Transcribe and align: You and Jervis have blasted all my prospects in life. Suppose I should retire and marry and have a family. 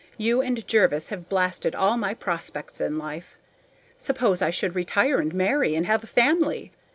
You 0.17 0.41
and 0.41 0.65
Jervis 0.67 1.09
have 1.09 1.29
blasted 1.29 1.75
all 1.75 1.95
my 1.95 2.15
prospects 2.15 2.81
in 2.81 2.97
life. 2.97 3.37
Suppose 3.99 4.41
I 4.41 4.49
should 4.49 4.73
retire 4.73 5.19
and 5.19 5.31
marry 5.31 5.75
and 5.75 5.85
have 5.85 6.03
a 6.03 6.07
family. 6.07 6.71